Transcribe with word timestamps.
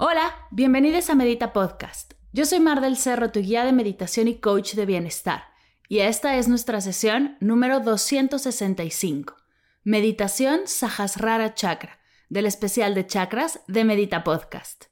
Hola, 0.00 0.46
bienvenidos 0.52 1.10
a 1.10 1.16
Medita 1.16 1.52
Podcast. 1.52 2.14
Yo 2.32 2.46
soy 2.46 2.60
Mar 2.60 2.80
del 2.80 2.96
Cerro, 2.96 3.32
tu 3.32 3.40
guía 3.40 3.64
de 3.64 3.72
meditación 3.72 4.28
y 4.28 4.36
coach 4.36 4.74
de 4.74 4.86
bienestar, 4.86 5.42
y 5.88 5.98
esta 5.98 6.36
es 6.36 6.46
nuestra 6.46 6.80
sesión 6.80 7.36
número 7.40 7.80
265, 7.80 9.34
Meditación 9.82 10.60
Sahasrara 10.66 11.54
Chakra, 11.54 11.98
del 12.28 12.46
especial 12.46 12.94
de 12.94 13.08
chakras 13.08 13.58
de 13.66 13.84
Medita 13.84 14.22
Podcast. 14.22 14.84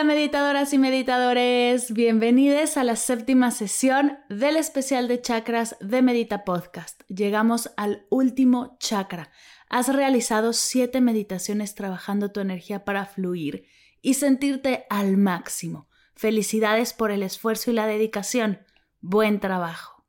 Hola 0.00 0.14
meditadoras 0.14 0.72
y 0.72 0.78
meditadores, 0.78 1.92
bienvenidos 1.92 2.78
a 2.78 2.84
la 2.84 2.96
séptima 2.96 3.50
sesión 3.50 4.18
del 4.30 4.56
especial 4.56 5.08
de 5.08 5.20
chakras 5.20 5.76
de 5.80 6.00
Medita 6.00 6.42
Podcast. 6.42 7.02
Llegamos 7.08 7.70
al 7.76 8.06
último 8.08 8.78
chakra. 8.80 9.30
Has 9.68 9.94
realizado 9.94 10.54
siete 10.54 11.02
meditaciones 11.02 11.74
trabajando 11.74 12.32
tu 12.32 12.40
energía 12.40 12.86
para 12.86 13.04
fluir 13.04 13.66
y 14.00 14.14
sentirte 14.14 14.86
al 14.88 15.18
máximo. 15.18 15.86
Felicidades 16.14 16.94
por 16.94 17.10
el 17.10 17.22
esfuerzo 17.22 17.70
y 17.70 17.74
la 17.74 17.86
dedicación. 17.86 18.60
Buen 19.02 19.38
trabajo. 19.38 20.06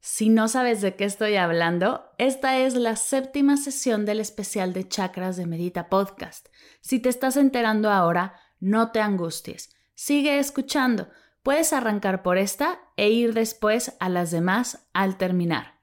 Si 0.00 0.30
no 0.30 0.48
sabes 0.48 0.80
de 0.80 0.96
qué 0.96 1.04
estoy 1.04 1.36
hablando, 1.36 2.10
esta 2.18 2.58
es 2.58 2.74
la 2.74 2.96
séptima 2.96 3.56
sesión 3.56 4.04
del 4.04 4.18
especial 4.18 4.72
de 4.72 4.88
chakras 4.88 5.36
de 5.36 5.46
Medita 5.46 5.88
Podcast. 5.88 6.48
Si 6.80 6.98
te 6.98 7.08
estás 7.08 7.36
enterando 7.36 7.90
ahora, 7.90 8.40
no 8.60 8.92
te 8.92 9.00
angusties. 9.00 9.74
Sigue 9.94 10.38
escuchando. 10.38 11.08
Puedes 11.42 11.72
arrancar 11.72 12.22
por 12.22 12.38
esta 12.38 12.80
e 12.96 13.10
ir 13.10 13.34
después 13.34 13.96
a 14.00 14.08
las 14.08 14.30
demás 14.30 14.88
al 14.92 15.16
terminar. 15.16 15.76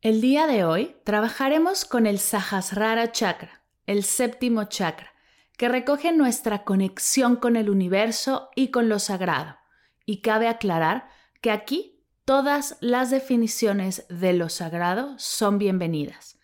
El 0.00 0.20
día 0.20 0.46
de 0.46 0.64
hoy 0.64 0.96
trabajaremos 1.04 1.84
con 1.84 2.06
el 2.06 2.18
Sahasrara 2.18 3.12
Chakra, 3.12 3.62
el 3.86 4.04
séptimo 4.04 4.64
chakra, 4.64 5.12
que 5.56 5.68
recoge 5.68 6.12
nuestra 6.12 6.64
conexión 6.64 7.36
con 7.36 7.56
el 7.56 7.70
universo 7.70 8.50
y 8.54 8.68
con 8.68 8.88
lo 8.88 8.98
sagrado. 8.98 9.56
Y 10.04 10.20
cabe 10.20 10.48
aclarar 10.48 11.08
que 11.40 11.50
aquí 11.50 12.02
todas 12.24 12.76
las 12.80 13.10
definiciones 13.10 14.06
de 14.08 14.32
lo 14.32 14.48
sagrado 14.48 15.14
son 15.18 15.58
bienvenidas. 15.58 16.38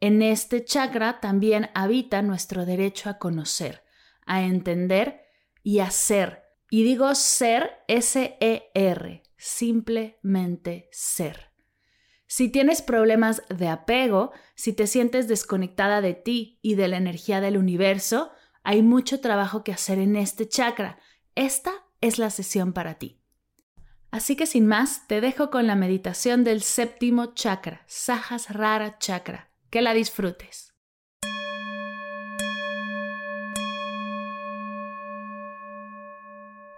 En 0.00 0.22
este 0.22 0.64
chakra 0.64 1.20
también 1.20 1.70
habita 1.74 2.22
nuestro 2.22 2.64
derecho 2.64 3.10
a 3.10 3.18
conocer, 3.18 3.84
a 4.28 4.42
entender 4.42 5.22
y 5.64 5.80
a 5.80 5.90
ser. 5.90 6.44
Y 6.70 6.84
digo 6.84 7.14
ser, 7.14 7.80
S-E-R, 7.88 9.22
simplemente 9.36 10.88
ser. 10.92 11.48
Si 12.26 12.50
tienes 12.50 12.82
problemas 12.82 13.42
de 13.48 13.68
apego, 13.68 14.32
si 14.54 14.74
te 14.74 14.86
sientes 14.86 15.28
desconectada 15.28 16.02
de 16.02 16.12
ti 16.12 16.60
y 16.62 16.74
de 16.74 16.88
la 16.88 16.98
energía 16.98 17.40
del 17.40 17.56
universo, 17.56 18.30
hay 18.62 18.82
mucho 18.82 19.20
trabajo 19.20 19.64
que 19.64 19.72
hacer 19.72 19.98
en 19.98 20.14
este 20.14 20.46
chakra. 20.46 20.98
Esta 21.34 21.72
es 22.02 22.18
la 22.18 22.28
sesión 22.28 22.74
para 22.74 22.94
ti. 22.94 23.22
Así 24.10 24.36
que 24.36 24.46
sin 24.46 24.66
más, 24.66 25.06
te 25.06 25.22
dejo 25.22 25.50
con 25.50 25.66
la 25.66 25.74
meditación 25.74 26.44
del 26.44 26.62
séptimo 26.62 27.34
chakra, 27.34 27.82
Sahasrara 27.86 28.98
Chakra. 28.98 29.50
Que 29.70 29.82
la 29.82 29.94
disfrutes. 29.94 30.67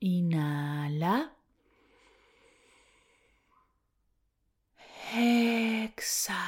Inhala. 0.00 1.34
Exhala. 5.14 6.38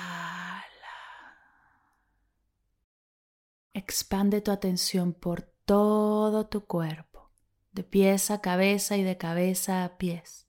Expande 3.73 4.41
tu 4.41 4.51
atención 4.53 5.13
por 5.13 5.43
todo 5.65 6.47
tu 6.47 6.67
cuerpo, 6.67 7.31
de 7.73 7.83
pies 7.83 8.31
a 8.31 8.41
cabeza 8.41 8.97
y 8.97 9.03
de 9.03 9.17
cabeza 9.17 9.85
a 9.85 9.99
pies. 9.99 10.47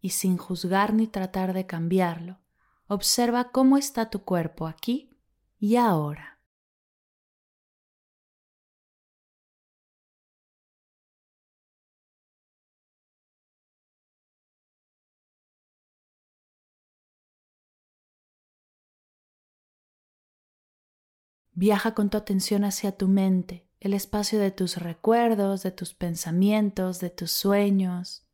Y 0.00 0.10
sin 0.10 0.36
juzgar 0.36 0.94
ni 0.94 1.08
tratar 1.08 1.52
de 1.54 1.66
cambiarlo, 1.66 2.38
observa 2.86 3.50
cómo 3.50 3.76
está 3.76 4.10
tu 4.10 4.24
cuerpo 4.24 4.68
aquí 4.68 5.18
y 5.58 5.76
ahora. 5.76 6.37
Viaja 21.60 21.92
con 21.92 22.08
tu 22.08 22.16
atención 22.16 22.62
hacia 22.62 22.92
tu 22.92 23.08
mente, 23.08 23.66
el 23.80 23.92
espacio 23.92 24.38
de 24.38 24.52
tus 24.52 24.76
recuerdos, 24.76 25.64
de 25.64 25.72
tus 25.72 25.92
pensamientos, 25.92 27.00
de 27.00 27.10
tus 27.10 27.32
sueños. 27.32 28.24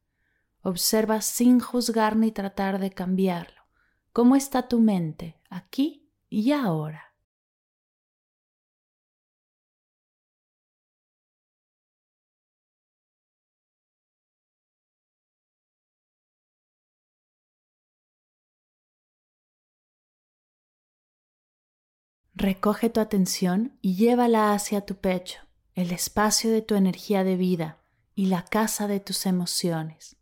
Observa 0.60 1.22
sin 1.22 1.58
juzgar 1.58 2.16
ni 2.16 2.32
tratar 2.32 2.78
de 2.78 2.90
cambiarlo. 2.90 3.62
¿Cómo 4.12 4.36
está 4.36 4.68
tu 4.68 4.78
mente 4.78 5.40
aquí 5.48 6.06
y 6.28 6.52
ahora? 6.52 7.13
Recoge 22.44 22.90
tu 22.90 23.00
atención 23.00 23.78
y 23.80 23.94
llévala 23.94 24.52
hacia 24.52 24.82
tu 24.82 24.96
pecho, 24.96 25.40
el 25.74 25.92
espacio 25.92 26.50
de 26.50 26.60
tu 26.60 26.74
energía 26.74 27.24
de 27.24 27.36
vida 27.36 27.78
y 28.14 28.26
la 28.26 28.44
casa 28.44 28.86
de 28.86 29.00
tus 29.00 29.24
emociones. 29.24 30.18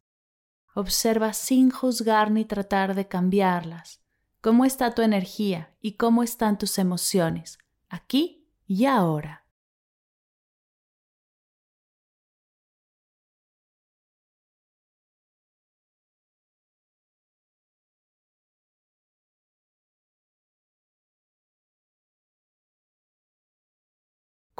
Observa 0.72 1.32
sin 1.32 1.72
juzgar 1.72 2.30
ni 2.30 2.44
tratar 2.44 2.94
de 2.94 3.08
cambiarlas 3.08 4.04
cómo 4.40 4.64
está 4.64 4.94
tu 4.94 5.02
energía 5.02 5.74
y 5.80 5.94
cómo 5.96 6.22
están 6.22 6.58
tus 6.58 6.78
emociones, 6.78 7.58
aquí 7.88 8.46
y 8.68 8.84
ahora. 8.84 9.41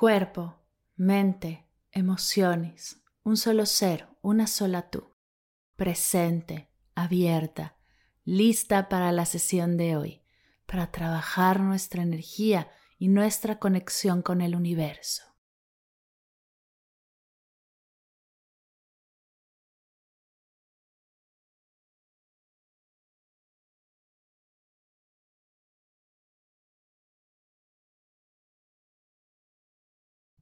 Cuerpo, 0.02 0.58
mente, 0.96 1.68
emociones, 1.92 3.04
un 3.22 3.36
solo 3.36 3.66
ser, 3.66 4.08
una 4.20 4.48
sola 4.48 4.90
tú, 4.90 5.14
presente, 5.76 6.68
abierta, 6.96 7.76
lista 8.24 8.88
para 8.88 9.12
la 9.12 9.26
sesión 9.26 9.76
de 9.76 9.96
hoy, 9.96 10.22
para 10.66 10.90
trabajar 10.90 11.60
nuestra 11.60 12.02
energía 12.02 12.68
y 12.98 13.06
nuestra 13.06 13.60
conexión 13.60 14.22
con 14.22 14.40
el 14.40 14.56
universo. 14.56 15.22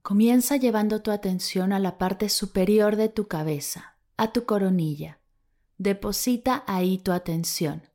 Comienza 0.01 0.57
llevando 0.57 1.03
tu 1.03 1.11
atención 1.11 1.71
a 1.73 1.79
la 1.79 1.99
parte 1.99 2.27
superior 2.29 2.95
de 2.95 3.07
tu 3.07 3.27
cabeza, 3.27 3.97
a 4.17 4.31
tu 4.31 4.45
coronilla. 4.45 5.19
Deposita 5.77 6.63
ahí 6.65 6.97
tu 6.97 7.11
atención. 7.11 7.87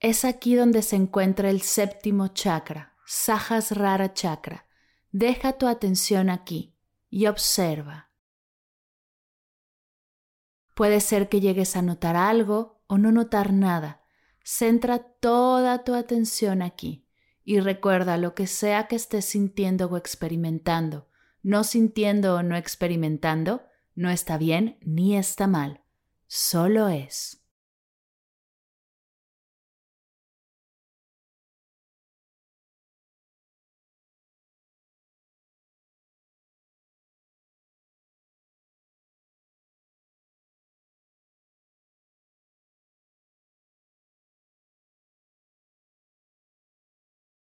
Es 0.00 0.24
aquí 0.24 0.56
donde 0.56 0.82
se 0.82 0.96
encuentra 0.96 1.50
el 1.50 1.62
séptimo 1.62 2.28
chakra, 2.28 2.96
Sahasrara 3.06 4.12
Chakra. 4.12 4.66
Deja 5.12 5.52
tu 5.52 5.68
atención 5.68 6.30
aquí 6.30 6.76
y 7.08 7.26
observa. 7.26 8.10
Puede 10.74 11.00
ser 11.00 11.28
que 11.28 11.40
llegues 11.40 11.76
a 11.76 11.82
notar 11.82 12.16
algo 12.16 12.82
o 12.88 12.98
no 12.98 13.12
notar 13.12 13.52
nada. 13.52 14.02
Centra 14.42 14.98
toda 14.98 15.84
tu 15.84 15.94
atención 15.94 16.60
aquí 16.60 17.07
y 17.48 17.60
recuerda 17.60 18.18
lo 18.18 18.34
que 18.34 18.46
sea 18.46 18.88
que 18.88 18.96
estés 18.96 19.24
sintiendo 19.24 19.86
o 19.86 19.96
experimentando, 19.96 21.08
no 21.42 21.64
sintiendo 21.64 22.34
o 22.34 22.42
no 22.42 22.56
experimentando, 22.56 23.62
no 23.94 24.10
está 24.10 24.36
bien 24.36 24.76
ni 24.82 25.16
está 25.16 25.46
mal, 25.46 25.80
solo 26.26 26.90
es. 26.90 27.37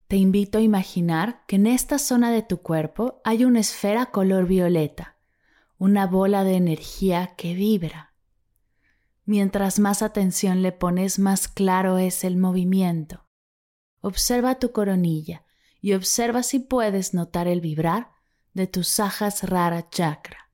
Te 0.08 0.16
invito 0.16 0.56
a 0.56 0.62
imaginar 0.62 1.44
que 1.46 1.56
en 1.56 1.66
esta 1.66 1.98
zona 1.98 2.32
de 2.32 2.42
tu 2.42 2.62
cuerpo 2.62 3.20
hay 3.24 3.44
una 3.44 3.60
esfera 3.60 4.06
color 4.06 4.46
violeta, 4.46 5.18
una 5.76 6.06
bola 6.06 6.44
de 6.44 6.54
energía 6.54 7.34
que 7.36 7.52
vibra. 7.52 8.14
Mientras 9.26 9.78
más 9.78 10.00
atención 10.00 10.62
le 10.62 10.72
pones, 10.72 11.18
más 11.18 11.46
claro 11.46 11.98
es 11.98 12.24
el 12.24 12.38
movimiento. 12.38 13.26
Observa 14.00 14.58
tu 14.58 14.72
coronilla 14.72 15.44
y 15.82 15.92
observa 15.92 16.42
si 16.42 16.58
puedes 16.58 17.12
notar 17.12 17.46
el 17.46 17.60
vibrar 17.60 18.12
de 18.54 18.66
tus 18.66 18.88
sajas 18.88 19.42
rara 19.42 19.90
chakra. 19.90 20.47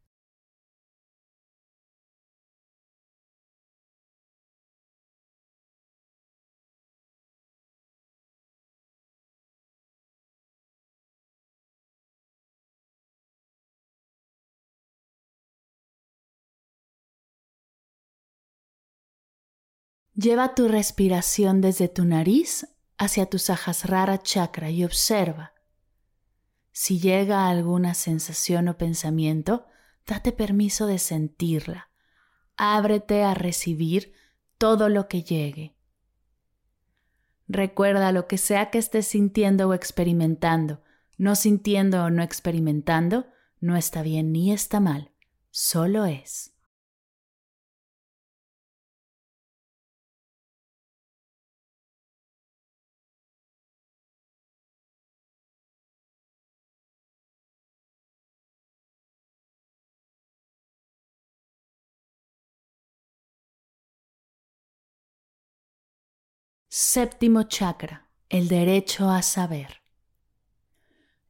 Lleva 20.14 20.54
tu 20.54 20.68
respiración 20.68 21.60
desde 21.60 21.88
tu 21.88 22.04
nariz 22.04 22.68
hacia 22.98 23.26
tu 23.26 23.38
Sahasrara 23.40 24.22
chakra 24.22 24.70
y 24.70 24.84
observa. 24.84 25.54
Si 26.70 27.00
llega 27.00 27.48
alguna 27.48 27.94
sensación 27.94 28.68
o 28.68 28.78
pensamiento, 28.78 29.66
date 30.06 30.30
permiso 30.30 30.86
de 30.86 30.98
sentirla. 30.98 31.90
Ábrete 32.56 33.24
a 33.24 33.34
recibir 33.34 34.12
todo 34.56 34.88
lo 34.88 35.08
que 35.08 35.24
llegue. 35.24 35.74
Recuerda 37.48 38.12
lo 38.12 38.28
que 38.28 38.38
sea 38.38 38.70
que 38.70 38.78
estés 38.78 39.08
sintiendo 39.08 39.68
o 39.68 39.74
experimentando, 39.74 40.82
no 41.18 41.34
sintiendo 41.34 42.04
o 42.04 42.10
no 42.10 42.22
experimentando, 42.22 43.26
no 43.60 43.76
está 43.76 44.02
bien 44.02 44.32
ni 44.32 44.52
está 44.52 44.78
mal, 44.78 45.10
solo 45.50 46.06
es. 46.06 46.53
Séptimo 66.76 67.44
chakra, 67.44 68.08
el 68.28 68.48
derecho 68.48 69.08
a 69.08 69.22
saber. 69.22 69.82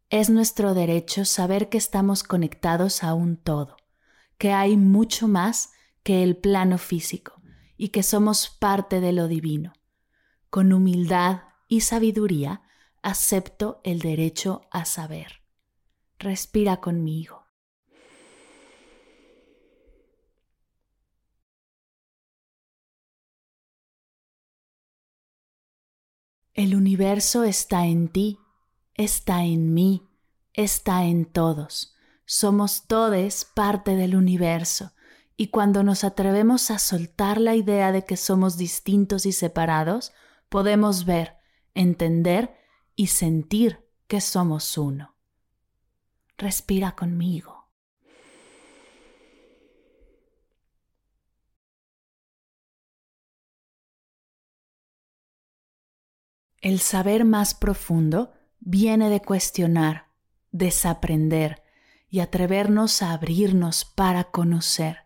Es 0.09 0.31
nuestro 0.31 0.73
derecho 0.73 1.27
saber 1.27 1.69
que 1.69 1.77
estamos 1.77 2.23
conectados 2.23 3.05
a 3.05 3.13
un 3.13 3.37
todo, 3.37 3.77
que 4.39 4.53
hay 4.53 4.79
mucho 4.79 5.29
más 5.29 5.73
que 6.03 6.23
el 6.23 6.39
plano 6.39 6.79
físico 6.79 7.43
y 7.77 7.91
que 7.91 8.03
somos 8.03 8.49
parte 8.49 9.03
de 9.03 9.13
lo 9.13 9.29
divino. 9.29 9.75
Con 10.49 10.73
humildad 10.73 11.43
y 11.69 11.83
sabiduría 11.83 12.63
acepto 13.03 13.83
el 13.85 13.99
derecho 13.99 14.63
a 14.71 14.87
saber. 14.87 15.43
Respira 16.19 16.81
conmigo. 16.81 17.44
El 26.55 26.77
universo 26.77 27.43
está 27.43 27.87
en 27.87 28.07
ti, 28.07 28.39
está 28.95 29.43
en 29.43 29.75
mí, 29.75 30.09
está 30.53 31.05
en 31.05 31.25
todos. 31.25 31.97
Somos 32.27 32.87
todos 32.87 33.45
parte 33.45 33.97
del 33.97 34.15
universo 34.15 34.93
y 35.37 35.49
cuando 35.49 35.83
nos 35.83 36.05
atrevemos 36.05 36.71
a 36.71 36.79
soltar 36.79 37.41
la 37.41 37.57
idea 37.57 37.91
de 37.91 38.05
que 38.05 38.17
somos 38.17 38.57
distintos 38.57 39.27
y 39.27 39.33
separados, 39.33 40.13
podemos 40.49 41.05
ver, 41.05 41.39
entender 41.75 42.55
y 42.95 43.09
sentir 43.09 43.85
que 44.07 44.21
somos 44.21 44.79
uno. 44.79 45.17
Respira 46.39 46.95
conmigo. 46.95 47.54
El 56.65 56.81
saber 56.81 57.27
más 57.27 57.53
profundo 57.53 58.33
viene 58.59 59.11
de 59.11 59.21
cuestionar, 59.21 60.09
desaprender 60.51 61.63
y 62.09 62.21
atrevernos 62.21 63.03
a 63.03 63.13
abrirnos 63.13 63.85
para 63.85 64.25
conocer. 64.25 65.01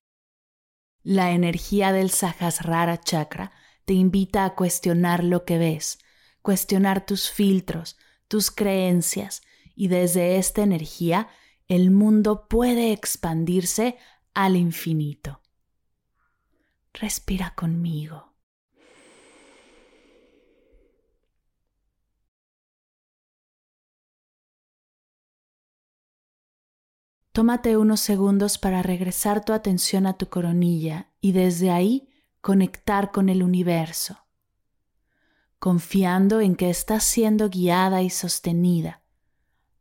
La 1.02 1.32
energía 1.32 1.90
del 1.90 2.10
Sahasrara 2.10 3.00
Chakra 3.00 3.50
te 3.86 3.94
invita 3.94 4.44
a 4.44 4.54
cuestionar 4.54 5.24
lo 5.24 5.44
que 5.44 5.58
ves, 5.58 5.98
cuestionar 6.42 7.04
tus 7.04 7.28
filtros, 7.28 7.98
tus 8.28 8.52
creencias, 8.52 9.42
y 9.74 9.88
desde 9.88 10.38
esta 10.38 10.62
energía 10.62 11.26
el 11.66 11.90
mundo 11.90 12.46
puede 12.46 12.92
expandirse 12.92 13.98
al 14.32 14.54
infinito. 14.54 15.42
Respira 16.94 17.52
conmigo. 17.56 18.27
Tómate 27.32 27.76
unos 27.76 28.00
segundos 28.00 28.58
para 28.58 28.82
regresar 28.82 29.44
tu 29.44 29.52
atención 29.52 30.06
a 30.06 30.16
tu 30.16 30.28
coronilla 30.28 31.10
y 31.20 31.32
desde 31.32 31.70
ahí 31.70 32.08
conectar 32.40 33.10
con 33.10 33.28
el 33.28 33.42
universo, 33.42 34.18
confiando 35.58 36.40
en 36.40 36.56
que 36.56 36.70
estás 36.70 37.04
siendo 37.04 37.48
guiada 37.48 38.02
y 38.02 38.10
sostenida. 38.10 39.02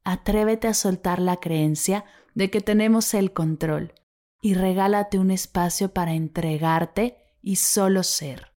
Atrévete 0.03 0.67
a 0.67 0.73
soltar 0.73 1.19
la 1.19 1.37
creencia 1.37 2.05
de 2.35 2.49
que 2.49 2.61
tenemos 2.61 3.13
el 3.13 3.33
control 3.33 3.93
y 4.41 4.53
regálate 4.53 5.19
un 5.19 5.31
espacio 5.31 5.93
para 5.93 6.13
entregarte 6.13 7.17
y 7.41 7.57
solo 7.57 8.03
ser. 8.03 8.56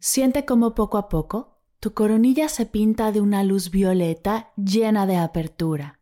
Siente 0.00 0.46
como 0.46 0.74
poco 0.74 0.96
a 0.96 1.08
poco 1.10 1.58
tu 1.78 1.94
coronilla 1.94 2.48
se 2.48 2.66
pinta 2.66 3.12
de 3.12 3.20
una 3.20 3.44
luz 3.44 3.70
violeta 3.70 4.52
llena 4.56 5.06
de 5.06 5.16
apertura, 5.16 6.00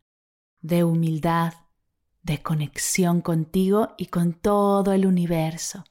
de 0.60 0.82
humildad, 0.82 1.54
de 2.22 2.42
conexión 2.42 3.20
contigo 3.20 3.94
y 3.96 4.06
con 4.06 4.34
todo 4.34 4.92
el 4.92 5.06
universo. 5.06 5.84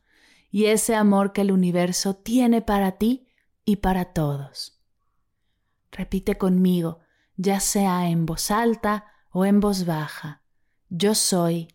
Y 0.51 0.65
ese 0.65 0.95
amor 0.95 1.33
que 1.33 1.41
el 1.41 1.51
universo 1.51 2.15
tiene 2.15 2.61
para 2.61 2.93
ti 2.93 3.27
y 3.65 3.77
para 3.77 4.13
todos. 4.13 4.81
Repite 5.91 6.37
conmigo, 6.37 6.99
ya 7.35 7.59
sea 7.59 8.09
en 8.09 8.25
voz 8.25 8.51
alta 8.51 9.05
o 9.31 9.45
en 9.45 9.59
voz 9.59 9.85
baja. 9.85 10.43
Yo 10.89 11.15
soy, 11.15 11.69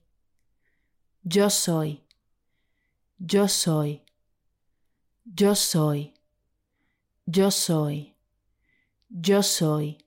yo 1.23 1.51
soy, 1.51 2.07
yo 3.19 3.49
soy, 3.49 4.03
yo 5.25 5.55
soy, 5.55 6.15
yo 7.27 7.51
soy, 7.51 8.17
yo 9.09 9.43
soy, 9.43 9.99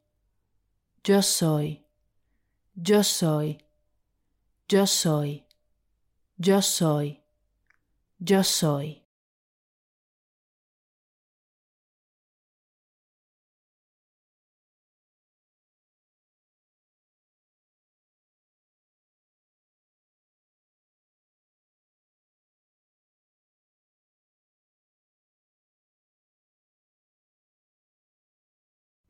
yo 1.04 1.22
soy, 1.22 1.86
yo 2.76 3.04
soy, 3.04 3.58
yo 4.68 4.86
soy, 4.86 5.46
yo 6.38 6.62
soy, 6.62 7.24
yo 8.20 8.44
soy. 8.44 9.05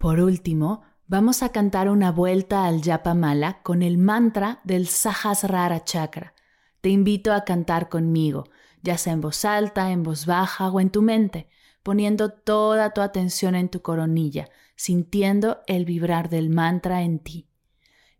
Por 0.05 0.19
último, 0.19 0.83
vamos 1.07 1.41
a 1.41 1.49
cantar 1.49 1.89
una 1.89 2.11
vuelta 2.11 2.67
al 2.67 2.83
Yapamala 2.83 3.63
con 3.63 3.81
el 3.81 3.97
mantra 3.97 4.61
del 4.63 4.85
Sahasrara 4.85 5.83
Chakra. 5.83 6.35
Te 6.81 6.89
invito 6.89 7.33
a 7.33 7.43
cantar 7.43 7.89
conmigo, 7.89 8.43
ya 8.83 8.99
sea 8.99 9.13
en 9.13 9.21
voz 9.21 9.45
alta, 9.45 9.91
en 9.91 10.03
voz 10.03 10.27
baja 10.27 10.69
o 10.69 10.79
en 10.79 10.91
tu 10.91 11.01
mente, 11.01 11.49
poniendo 11.81 12.29
toda 12.29 12.93
tu 12.93 13.01
atención 13.01 13.55
en 13.55 13.67
tu 13.67 13.81
coronilla, 13.81 14.47
sintiendo 14.75 15.61
el 15.65 15.85
vibrar 15.85 16.29
del 16.29 16.51
mantra 16.51 17.01
en 17.01 17.17
ti. 17.17 17.49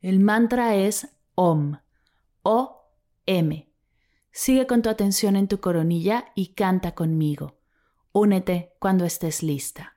El 0.02 0.20
mantra 0.20 0.74
es 0.74 1.16
OM, 1.36 1.78
O-M. 2.42 3.70
Sigue 4.32 4.66
con 4.66 4.82
tu 4.82 4.90
atención 4.90 5.36
en 5.36 5.48
tu 5.48 5.60
coronilla 5.60 6.32
y 6.34 6.56
canta 6.56 6.96
conmigo. 6.96 7.60
Únete 8.12 8.74
cuando 8.80 9.06
estés 9.06 9.44
lista. 9.44 9.95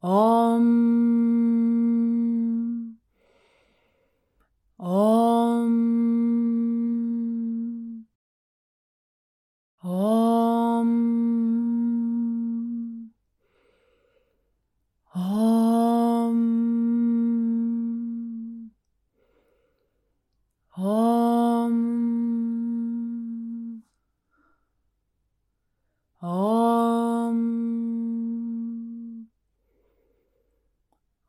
Om. 0.00 0.68
Om. 4.78 5.07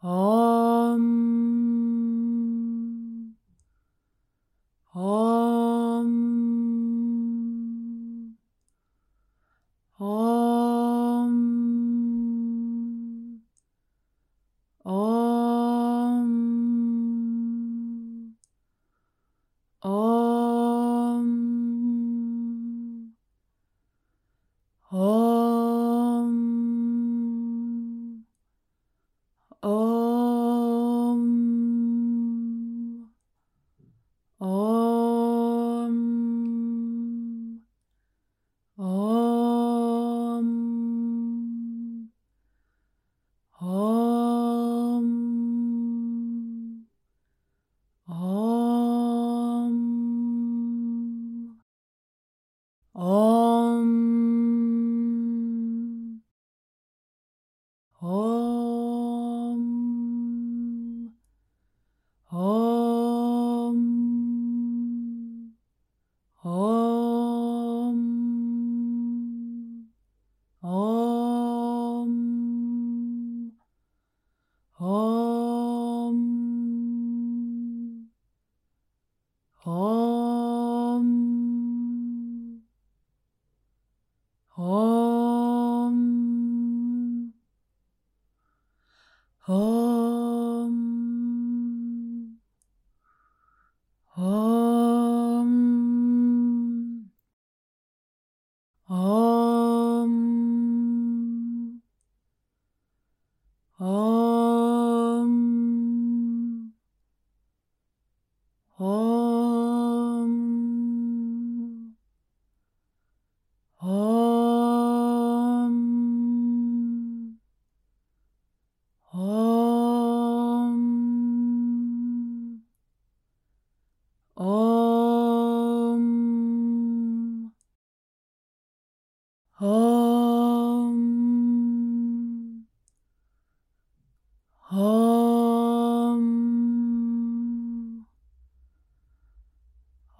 Oh, 0.01 0.38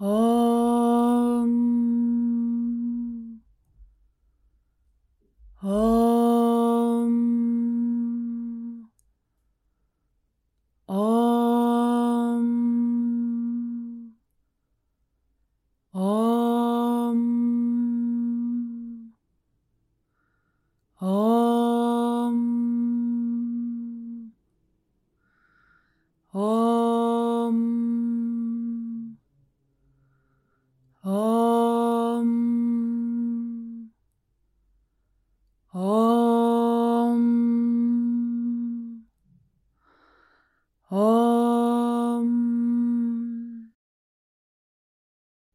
Oh. 0.02 0.29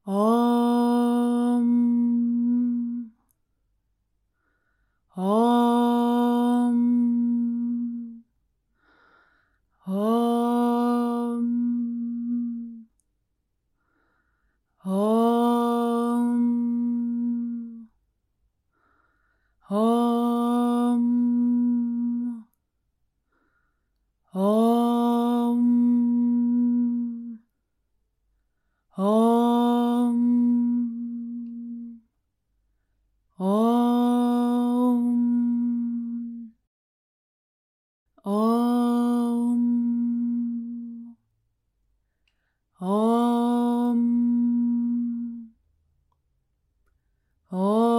哦 0.05 0.64
Oh, 47.57 47.94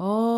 Oh, 0.00 0.37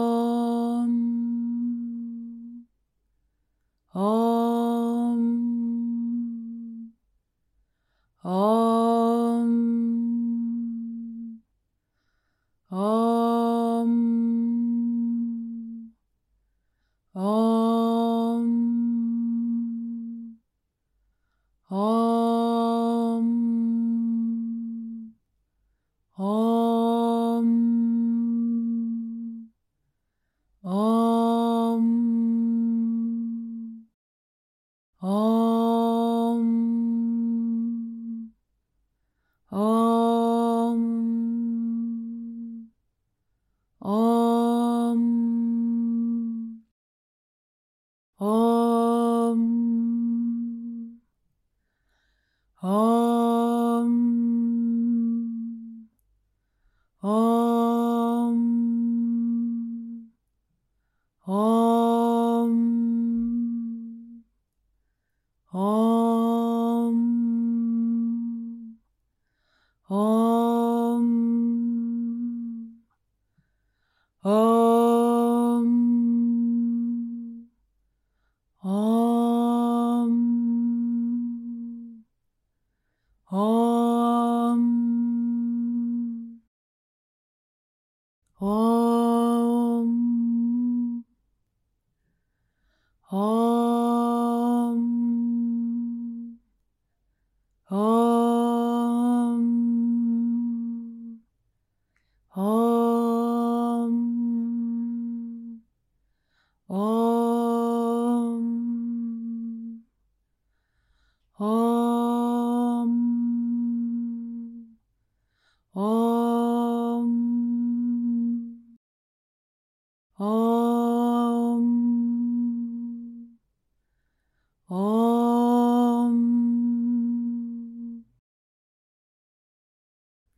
Oh, 93.13 93.50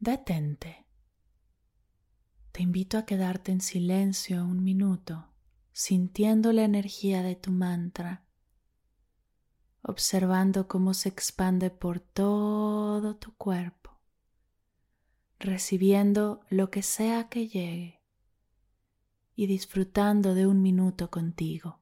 Detente. 0.03 0.85
Te 2.51 2.61
invito 2.61 2.99
a 2.99 3.07
quedarte 3.07 3.53
en 3.53 3.61
silencio 3.61 4.45
un 4.45 4.65
minuto, 4.65 5.29
sintiendo 5.71 6.53
la 6.53 6.65
energía 6.65 7.23
de 7.23 7.37
tu 7.37 7.53
mantra, 7.53 8.25
observando 9.81 10.67
cómo 10.67 10.93
se 10.93 11.09
expande 11.09 11.71
por 11.71 12.01
todo 12.01 13.15
tu 13.15 13.33
cuerpo, 13.37 14.01
recibiendo 15.39 16.41
lo 16.51 16.69
que 16.69 16.83
sea 16.83 17.29
que 17.29 17.47
llegue 17.47 18.03
y 19.37 19.47
disfrutando 19.47 20.35
de 20.35 20.49
un 20.49 20.63
minuto 20.63 21.13
contigo. 21.13 21.82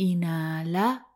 Inhala. 0.00 1.06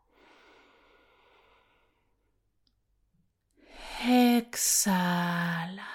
Exhala. 4.07 5.87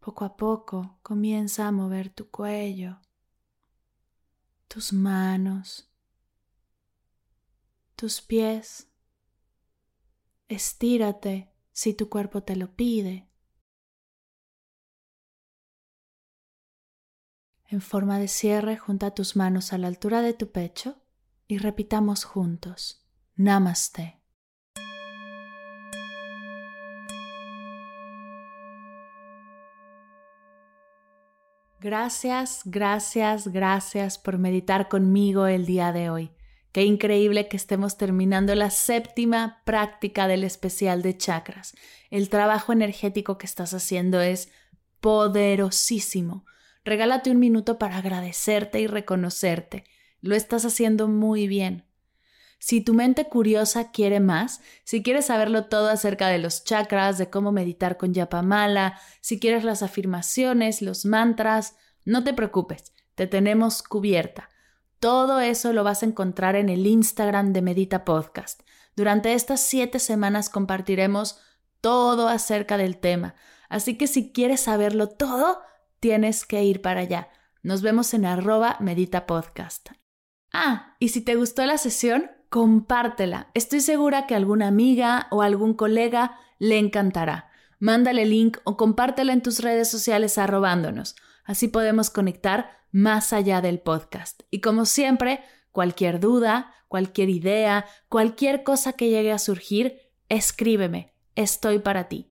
Poco 0.00 0.24
a 0.24 0.34
poco 0.38 0.98
comienza 1.02 1.66
a 1.66 1.72
mover 1.72 2.08
tu 2.08 2.30
cuello, 2.30 2.98
tus 4.68 4.90
manos, 4.94 5.90
tus 7.94 8.22
pies. 8.22 8.88
Estírate 10.48 11.52
si 11.72 11.92
tu 11.92 12.08
cuerpo 12.08 12.42
te 12.42 12.56
lo 12.56 12.74
pide. 12.74 13.28
En 17.68 17.80
forma 17.80 18.18
de 18.20 18.28
cierre, 18.28 18.76
junta 18.76 19.12
tus 19.12 19.34
manos 19.34 19.72
a 19.72 19.78
la 19.78 19.88
altura 19.88 20.22
de 20.22 20.34
tu 20.34 20.52
pecho 20.52 21.02
y 21.48 21.58
repitamos 21.58 22.24
juntos. 22.24 23.04
Namaste. 23.34 24.20
Gracias, 31.80 32.62
gracias, 32.64 33.48
gracias 33.48 34.18
por 34.18 34.38
meditar 34.38 34.88
conmigo 34.88 35.46
el 35.46 35.66
día 35.66 35.92
de 35.92 36.08
hoy. 36.08 36.30
Qué 36.72 36.84
increíble 36.84 37.48
que 37.48 37.56
estemos 37.56 37.96
terminando 37.96 38.54
la 38.54 38.70
séptima 38.70 39.62
práctica 39.64 40.28
del 40.28 40.44
especial 40.44 41.02
de 41.02 41.16
chakras. 41.16 41.74
El 42.10 42.28
trabajo 42.28 42.72
energético 42.72 43.38
que 43.38 43.46
estás 43.46 43.74
haciendo 43.74 44.20
es 44.20 44.50
poderosísimo. 45.00 46.44
Regálate 46.86 47.32
un 47.32 47.40
minuto 47.40 47.80
para 47.80 47.96
agradecerte 47.96 48.78
y 48.78 48.86
reconocerte. 48.86 49.82
Lo 50.20 50.36
estás 50.36 50.64
haciendo 50.64 51.08
muy 51.08 51.48
bien. 51.48 51.84
Si 52.60 52.80
tu 52.80 52.94
mente 52.94 53.24
curiosa 53.24 53.90
quiere 53.90 54.20
más, 54.20 54.60
si 54.84 55.02
quieres 55.02 55.26
saberlo 55.26 55.64
todo 55.64 55.88
acerca 55.88 56.28
de 56.28 56.38
los 56.38 56.62
chakras, 56.62 57.18
de 57.18 57.28
cómo 57.28 57.50
meditar 57.50 57.96
con 57.96 58.14
Yapamala, 58.14 59.00
si 59.20 59.40
quieres 59.40 59.64
las 59.64 59.82
afirmaciones, 59.82 60.80
los 60.80 61.04
mantras, 61.04 61.74
no 62.04 62.22
te 62.22 62.32
preocupes, 62.32 62.94
te 63.16 63.26
tenemos 63.26 63.82
cubierta. 63.82 64.48
Todo 65.00 65.40
eso 65.40 65.72
lo 65.72 65.82
vas 65.82 66.04
a 66.04 66.06
encontrar 66.06 66.54
en 66.54 66.68
el 66.68 66.86
Instagram 66.86 67.52
de 67.52 67.62
Medita 67.62 68.04
Podcast. 68.04 68.62
Durante 68.94 69.32
estas 69.34 69.60
siete 69.60 69.98
semanas 69.98 70.48
compartiremos 70.50 71.40
todo 71.80 72.28
acerca 72.28 72.76
del 72.76 72.98
tema, 72.98 73.34
así 73.68 73.98
que 73.98 74.06
si 74.06 74.30
quieres 74.30 74.60
saberlo 74.60 75.08
todo, 75.08 75.58
tienes 76.06 76.46
que 76.46 76.62
ir 76.62 76.82
para 76.82 77.00
allá. 77.00 77.30
Nos 77.64 77.82
vemos 77.82 78.14
en 78.14 78.26
arroba 78.26 78.76
medita 78.78 79.26
podcast. 79.26 79.88
Ah, 80.52 80.94
y 81.00 81.08
si 81.08 81.20
te 81.20 81.34
gustó 81.34 81.66
la 81.66 81.78
sesión, 81.78 82.30
compártela. 82.48 83.50
Estoy 83.54 83.80
segura 83.80 84.28
que 84.28 84.36
alguna 84.36 84.68
amiga 84.68 85.26
o 85.32 85.42
algún 85.42 85.74
colega 85.74 86.38
le 86.60 86.78
encantará. 86.78 87.50
Mándale 87.80 88.24
link 88.24 88.58
o 88.62 88.76
compártela 88.76 89.32
en 89.32 89.42
tus 89.42 89.58
redes 89.58 89.90
sociales 89.90 90.38
arrobándonos. 90.38 91.16
Así 91.44 91.66
podemos 91.66 92.08
conectar 92.08 92.70
más 92.92 93.32
allá 93.32 93.60
del 93.60 93.80
podcast. 93.80 94.44
Y 94.52 94.60
como 94.60 94.84
siempre, 94.84 95.40
cualquier 95.72 96.20
duda, 96.20 96.72
cualquier 96.86 97.30
idea, 97.30 97.84
cualquier 98.08 98.62
cosa 98.62 98.92
que 98.92 99.10
llegue 99.10 99.32
a 99.32 99.40
surgir, 99.40 99.98
escríbeme. 100.28 101.16
Estoy 101.34 101.80
para 101.80 102.06
ti. 102.06 102.30